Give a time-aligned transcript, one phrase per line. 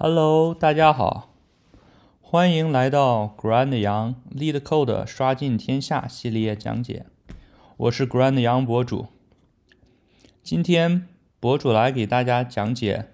[0.00, 1.34] Hello，大家好，
[2.20, 7.06] 欢迎来到 Grand Yang Lead Code 刷尽天下系列讲解。
[7.76, 9.08] 我是 Grand Yang 博主，
[10.44, 11.08] 今天
[11.40, 13.10] 博主来给大家讲解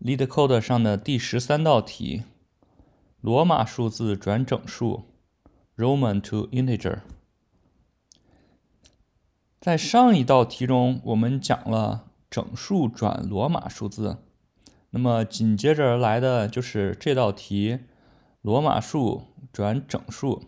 [0.00, 2.24] Lead Code 上的第十三道题：
[3.20, 5.04] 罗马数字转整数
[5.76, 7.02] （Roman to Integer）。
[9.60, 14.24] 在上一道题中，我们讲了整数转罗马数字。
[14.90, 17.80] 那么紧接着而来的就是这道题，
[18.40, 20.44] 罗马数转整数。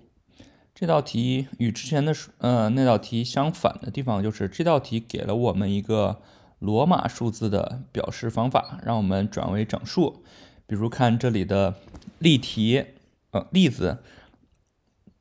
[0.75, 6.23] 这道题与之前的数呃那道题相反的地方，就是这道题给了我们一个
[6.59, 10.25] 罗马数字的表示方法，让我们转为整数。
[10.67, 11.75] 比如看这里的
[12.19, 12.87] 例题，
[13.33, 13.99] 呃例子，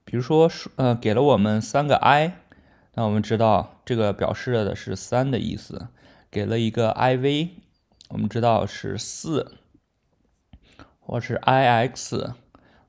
[0.05, 2.37] 比如说数呃给了我们三个 i，
[2.93, 5.89] 那我们知道这个表示的是三的意思，
[6.31, 7.49] 给了一个 iv。
[8.09, 9.59] 我们知道是四，
[10.99, 12.33] 或是 i x，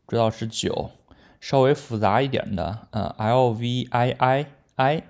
[0.09, 0.90] 知道是九，
[1.40, 5.02] 稍微复杂一点的，呃，l v i i i，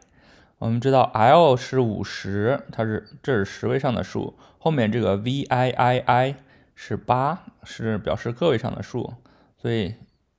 [0.58, 6.34] 我们知道 l 是五十，它是这是十位上的数，后面这个 v i i i
[6.74, 9.14] 是八，是表示个位上的数，
[9.56, 9.94] 所以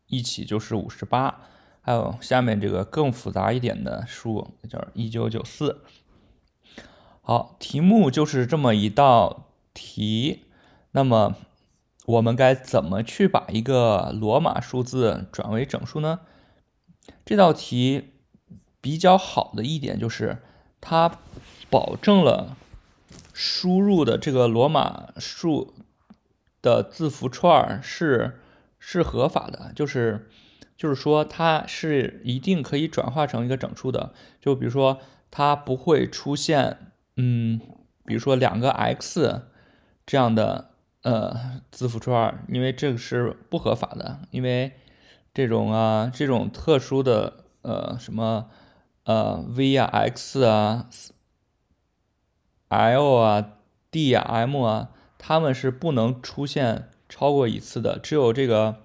[0.07, 1.45] 一起就是五十八。
[1.81, 5.81] 还有下面这个更复杂一点的数，叫一九九四。
[7.21, 9.47] 好，题目就是这么一道。
[9.73, 10.45] 题，
[10.91, 11.35] 那么
[12.05, 16.21] 我们该怎么去把一个罗马数字转为整数呢？
[17.23, 18.11] 这道题
[18.81, 20.39] 比较好的一点就是
[20.81, 21.19] 它
[21.69, 22.57] 保证了
[23.33, 25.73] 输入的这个罗马数
[26.61, 28.39] 的字符串是
[28.77, 30.29] 是合法的，就是
[30.75, 34.13] 就是说它是一定可以转化成一个整数的。
[34.41, 34.99] 就比如说
[35.29, 36.77] 它不会出现，
[37.15, 37.61] 嗯，
[38.05, 39.43] 比如说两个 x。
[40.11, 40.71] 这样的
[41.03, 44.73] 呃字符串，因为这个是不合法的，因为
[45.33, 48.49] 这种啊这种特殊的呃什么
[49.05, 50.89] 呃 v 啊 x 啊
[52.67, 53.53] l 啊
[53.89, 58.81] d 啊 m 啊，它们是不能出现超过一次的，只有这个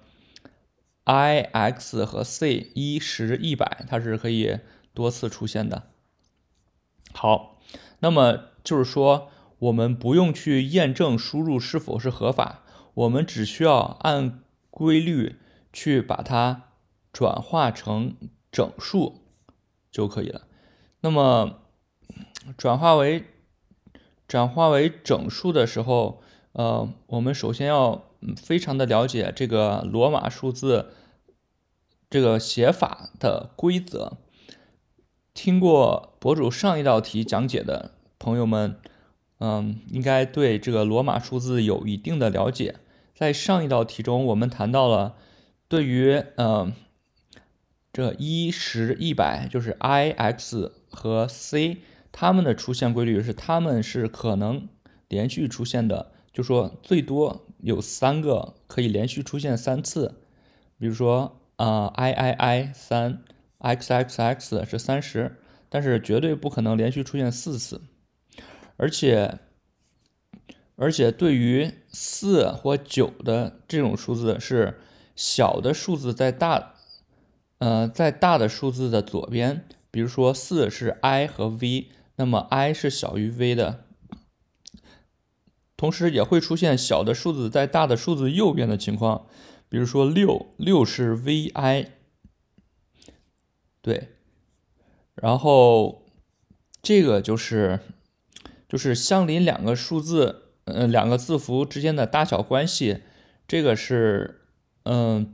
[1.03, 4.59] i x 和 c 一十一百，它是可以
[4.93, 5.83] 多次出现的。
[7.11, 7.59] 好，
[7.99, 9.29] 那么就是说。
[9.59, 12.63] 我们不用去验证输入是否是合法，
[12.93, 15.37] 我们只需要按规律
[15.73, 16.69] 去把它
[17.11, 18.15] 转化成
[18.51, 19.21] 整数
[19.91, 20.43] 就可以了。
[20.99, 21.59] 那么
[22.55, 23.23] 转化为
[24.27, 28.03] 转化为整数的时候，呃，我们首先要
[28.35, 30.93] 非常的了解这个罗马数字
[32.11, 34.17] 这个写法的规则。
[35.33, 38.79] 听过博主上一道题讲解的朋友们。
[39.39, 42.75] 嗯，应该对这个罗马数字有一定的了解。
[43.15, 45.15] 在上一道题中，我们谈到了
[45.67, 46.73] 对于嗯
[47.91, 51.77] 这一十一百，就是 i x 和 c，
[52.11, 54.67] 它们的出现规律是它们是可能
[55.07, 60.21] 连续出现的，就说最多有三个可以连续出现三次。
[60.77, 63.23] 比如说啊 i i i 三
[63.57, 65.37] x x x 是三十，
[65.69, 67.81] 但是绝对不可能连续出现四次。
[68.79, 69.39] 而且，
[70.75, 74.79] 而且对于四或九的这种数字，是
[75.15, 76.75] 小的数字在大，
[77.57, 79.67] 呃，在大的数字的左边。
[79.89, 83.85] 比如说四是 i 和 v，那么 i 是小于 v 的。
[85.75, 89.25] 同时也会出现小的数字在大的数字右边的情况。
[89.69, 91.51] 比如说六，六是 vi，
[93.81, 94.09] 对。
[95.15, 96.05] 然后
[96.83, 97.79] 这个就是。
[98.67, 103.01] 就是相邻两个数字，呃，两个字符之间的大小关系，
[103.47, 104.41] 这个是，
[104.83, 105.33] 嗯，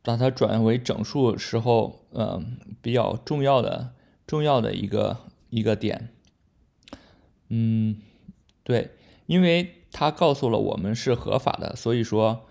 [0.00, 3.94] 把它转为整数时候，嗯，比较重要的
[4.28, 5.18] 重要的一个
[5.50, 6.10] 一个点。
[7.48, 8.00] 嗯，
[8.62, 8.92] 对，
[9.26, 12.46] 因为它告诉了我们是合法的，所以说，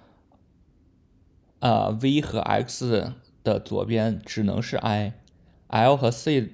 [1.60, 3.14] 啊，v 和 x
[3.44, 6.52] 的左边只能是 i，l 和 c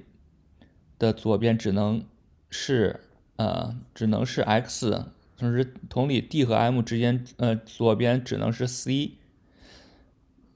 [1.00, 2.06] 的左边只能
[2.52, 3.00] 是。
[3.42, 5.06] 呃，只能是 x，
[5.36, 9.14] 同时同理，d 和 m 之间，呃，左边只能是 c。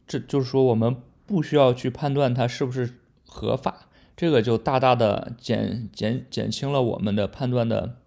[0.06, 0.96] 这就是说，我们
[1.26, 7.98] 不需要去判断它是不是合法，这个就大大的减减减轻了我们的判断的，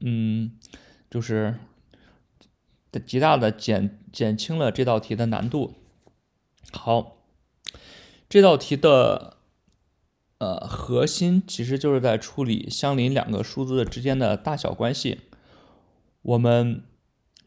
[0.00, 0.58] 嗯，
[1.08, 1.54] 就是
[3.06, 5.74] 极大的减减轻了这道题的难度。
[6.72, 7.18] 好，
[8.28, 9.33] 这道题的。
[10.44, 15.20] 呃，核心其实就是在处理相邻两个数字之间的大小关系。
[16.20, 16.82] 我们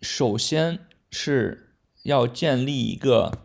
[0.01, 0.79] 首先
[1.11, 3.43] 是要建立一个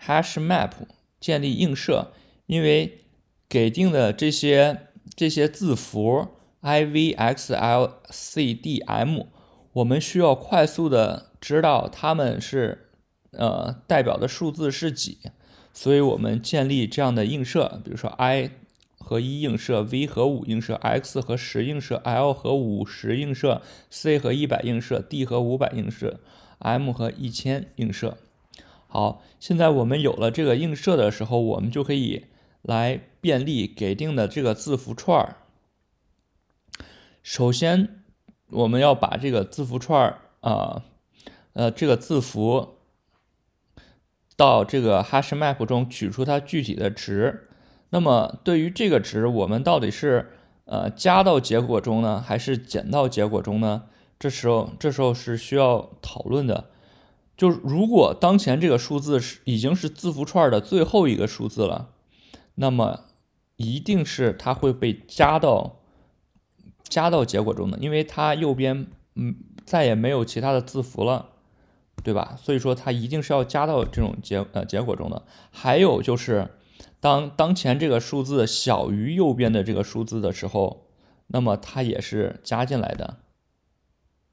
[0.00, 0.70] hash map，
[1.18, 2.12] 建立映射，
[2.46, 3.00] 因为
[3.48, 4.86] 给定的这些
[5.16, 6.28] 这些字符
[6.60, 9.26] i v x l c d m，
[9.72, 12.90] 我们需要快速的知道它们是
[13.32, 15.18] 呃代表的数字是几，
[15.72, 18.50] 所以我们建立这样的映射，比如说 i
[19.04, 23.60] 和一映射，v 和五映射，x 和十映射，l 和五十映射
[23.90, 26.18] ，c 和一百映射，d 和五百映射
[26.58, 28.16] ，m 和一千映射。
[28.88, 32.24] 好，现在我们有了这个映射的时候，我们就可以
[32.62, 35.36] 来便利给定的这个字符串儿。
[37.22, 38.02] 首先，
[38.50, 40.84] 我们要把这个字符串儿啊，
[41.52, 42.78] 呃，这个字符
[44.36, 47.48] 到这个 hash map 中取出它具体的值。
[47.94, 50.32] 那么对于这个值，我们到底是
[50.64, 53.84] 呃加到结果中呢，还是减到结果中呢？
[54.18, 56.70] 这时候，这时候是需要讨论的。
[57.36, 61.90] 就如果当前这个数字是已经是字符串的最后一个数字了，
[62.56, 63.04] 那么
[63.54, 65.76] 一定是它会被加到
[66.88, 71.28] 加到结果中的，因为它右边嗯再也没有其他的字符了，
[72.02, 72.36] 对吧？
[72.42, 75.22] 所以说它一定是要加到这种结呃结果中的。
[75.52, 76.48] 还有就是。
[77.00, 80.86] 当当前这个数字小于右边的这个数字的时候，
[81.26, 83.18] 那么它也是加进来的。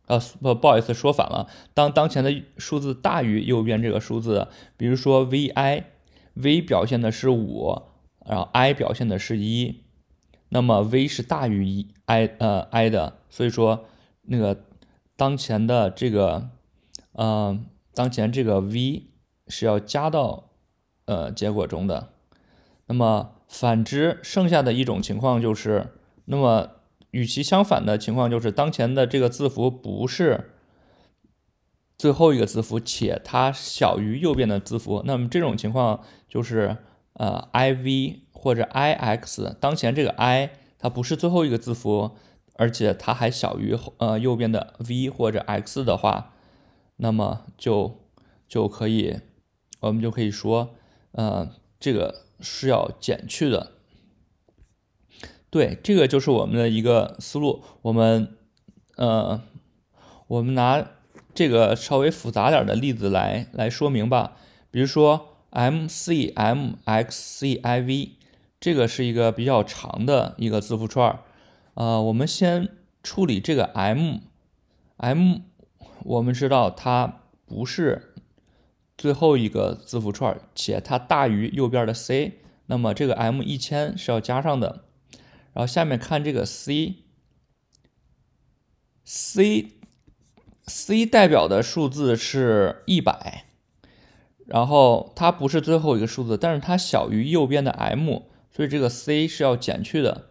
[0.07, 1.47] 呃，不，不好意思，说反了。
[1.73, 4.47] 当当前的数字大于右边这个数字，
[4.77, 7.83] 比如说 vi，v 表现的是五，
[8.25, 9.83] 然后 i 表现的是一，
[10.49, 13.85] 那么 v 是大于一 i 呃 i 的，所以说
[14.23, 14.65] 那个
[15.15, 16.49] 当前的这个，
[17.13, 19.07] 嗯，当前这个 v
[19.47, 20.51] 是要加到
[21.05, 22.09] 呃结果中的。
[22.91, 25.93] 那么反之，剩下的一种情况就是，
[26.25, 26.71] 那么
[27.11, 30.51] 与其相反的情况就是，当前的这个字符不是
[31.97, 35.01] 最后一个字符，且它小于右边的字符。
[35.05, 36.75] 那么这种情况就是，
[37.13, 42.11] 呃，i v 或者 i x，当前这个 i 它不是最后一个字符，
[42.55, 46.33] 而且它还小于呃右边的 v 或者 x 的话，
[46.97, 48.01] 那么就
[48.49, 49.21] 就可以，
[49.79, 50.75] 我们就可以说，
[51.13, 51.49] 呃，
[51.79, 52.25] 这个。
[52.41, 53.71] 是要减去的，
[55.49, 57.63] 对，这个就是我们的一个思路。
[57.81, 58.35] 我们，
[58.95, 59.41] 呃，
[60.27, 60.88] 我们拿
[61.33, 64.38] 这个稍微复杂点的例子来来说明吧。
[64.69, 68.17] 比如说，m c m x c i v，
[68.59, 71.19] 这个是一个比较长的一个字符串。
[71.73, 72.69] 呃，我们先
[73.03, 75.37] 处理这个 m，m，
[76.03, 78.10] 我们知道它不是。
[79.01, 84.83] 最后一个字符串，且它大于右边的 c，那么这个 m 一千是要加上的。
[85.53, 87.03] 然后下面看这个 c，c，c
[91.07, 93.45] 代表的数字是一百，
[94.45, 98.21] 然后它不是最后一个数字，但是它小于右边的 m，
[98.56, 100.30] 所以这个 c 是要减去的，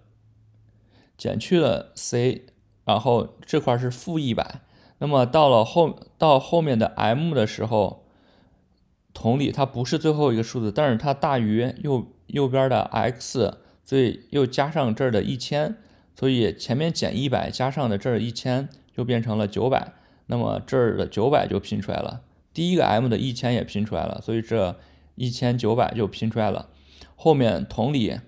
[1.18, 2.46] 减去了 c，
[2.84, 4.60] 然后这块是负一百。
[4.98, 7.99] 那么到了后到后面的 m 的时候。
[9.12, 15.76] 同理，它不是最后一个数字，但是它大于右右边的 x，所以又加上这儿的一千，
[16.14, 19.92] 所以前面减一百加上的这儿一千就变成了九百，
[20.26, 22.22] 那么这儿的九百就拼出来了，
[22.54, 24.76] 第一个 m 的一千也拼出来了，所以这
[25.16, 26.68] 一千九百就拼出来了。
[27.16, 28.20] 后面同理，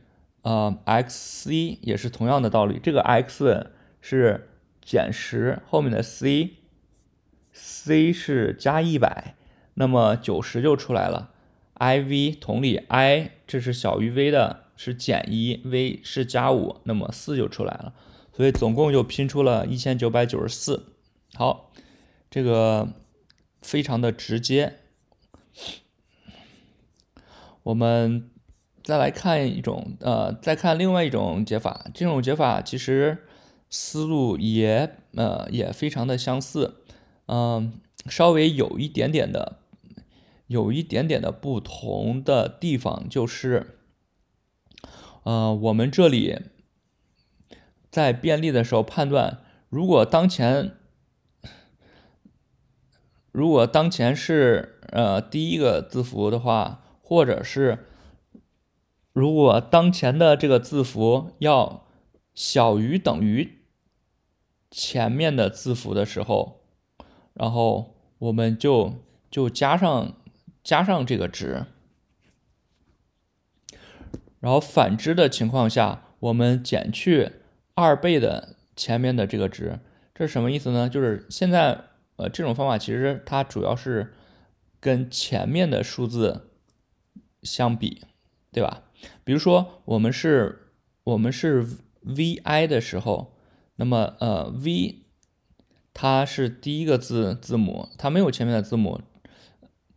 [0.43, 4.49] 呃，xc 也是同样的道理，这个 x 是
[4.85, 9.37] 减十，后面的 c，c 是加一百。
[9.75, 11.31] 那么九十就出来了
[11.75, 17.95] ，i v 同理，i 这是小于 v 的，是减一，v 是加五，那么四就出来了，
[18.37, 20.95] 所以总共就拼出了一千九百九十四。
[21.35, 21.73] 好，
[22.31, 22.89] 这个
[23.63, 24.75] 非常的直接。
[27.63, 28.31] 我们
[28.85, 33.25] 再来看一种，呃，再看另外一种解法，这种解法其实
[33.71, 36.83] 思路也呃也非常的相似，
[37.27, 39.62] 嗯，稍微有一点点的。
[40.53, 43.79] 有一点点的不同的地方，就是，
[45.25, 46.39] 呃，我们这里
[47.91, 49.39] 在便利的时候判断，
[49.71, 50.77] 如果当前
[53.33, 57.87] 如果当前是呃第一个字符的话，或者是
[59.15, 61.87] 如果当前的这个字符要
[62.35, 63.63] 小于等于
[64.71, 66.61] 前面的字符的时候，
[67.33, 68.95] 然后我们就
[69.31, 70.17] 就加上。
[70.63, 71.67] 加上这个值，
[74.41, 77.33] 然后反之的情况下，我们减去
[77.75, 79.81] 二倍的前面的这个值，
[80.15, 80.89] 这是什么意思呢？
[80.89, 81.85] 就是现在
[82.17, 84.15] 呃，这种方法其实它主要是
[84.79, 86.51] 跟前面的数字
[87.43, 88.05] 相比，
[88.53, 88.83] 对吧？
[89.25, 90.73] 比如说我们是，
[91.05, 91.67] 我们是
[92.05, 93.37] vi 的时候，
[93.77, 95.07] 那么呃 v
[95.93, 99.01] 它是第一个字字母，它没有前面的字母，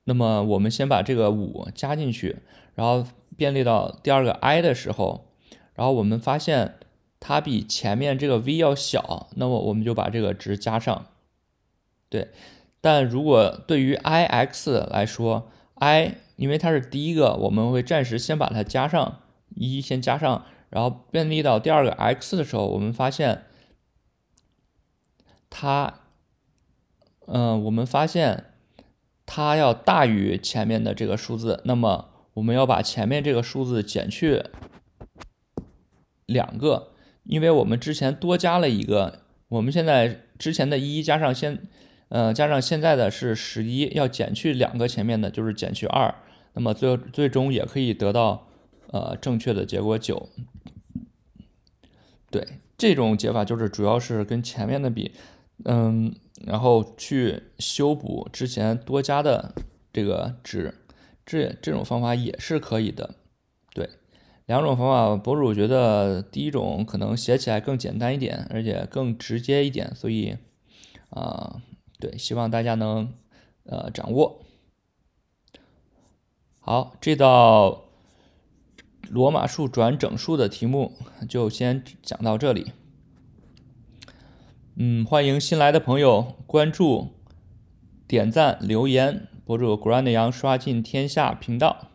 [0.05, 2.37] 那么我们先把这个五加进去，
[2.73, 5.27] 然后便利到第二个 i 的时候，
[5.73, 6.75] 然后我们发现
[7.19, 11.07] 它比前面这个 v 要小，那么我们就把这个值加上。
[12.07, 12.29] 对，
[12.81, 19.21] 但如果对于 i x 来说，i 因为它是第一个，我们会暂时先把它加上
[19.55, 23.43] 一，先加上，然后便利到第二个 x 的时候，我们发现
[25.49, 26.01] 它，
[27.25, 28.51] 嗯，我们发现
[29.25, 34.43] 它要大于前面的这个数字，那么我们要把前面这个数字减去
[36.25, 36.91] 两个，
[37.23, 41.63] 因为我们之前多加了一个，我们现在之前的一加上现。
[42.09, 46.13] 呃，加上现在的是十一，要减去两个前面的，就是减去二，
[46.53, 48.47] 那么最最终也可以得到
[48.91, 50.29] 呃正确的结果九。
[52.29, 52.45] 对，
[52.77, 55.13] 这种解法就是主要是跟前面的比，
[55.63, 56.13] 嗯，
[56.45, 59.55] 然后去修补之前多加的
[59.93, 60.75] 这个值，
[61.25, 63.15] 这这种方法也是可以的。
[63.73, 63.89] 对，
[64.45, 70.37] 两种方法，博主觉得第一种可能写起来更简单一点，而且更直接一点，所以
[71.09, 71.61] 啊。
[71.97, 73.13] 对，希望大家能
[73.63, 74.41] 呃掌握。
[76.59, 77.85] 好，这道
[79.09, 80.91] 罗马数转整数的题目
[81.29, 82.73] 就先讲到这里。
[84.77, 87.13] 嗯，欢迎新来的朋友关注、
[88.09, 91.87] 点赞、留言，博主 Grand 羊刷尽天下频道。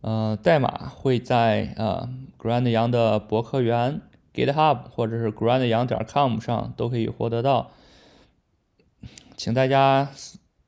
[0.00, 4.00] 呃，代码会在呃 Grand 羊的博客园、
[4.34, 7.70] GitHub 或者是 Grand 羊点 com 上都可以获得到。
[9.36, 10.10] 请大家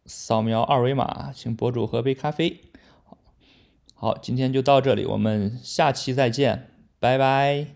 [0.06, 2.60] 扫描二维码，请博主喝杯咖啡。
[3.96, 6.70] 好，今天就到这里，我们下期再见，
[7.00, 7.66] 拜拜。